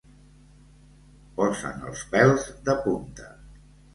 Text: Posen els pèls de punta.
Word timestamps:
Posen 1.41 1.85
els 1.91 2.01
pèls 2.15 2.47
de 2.71 2.77
punta. 2.87 3.29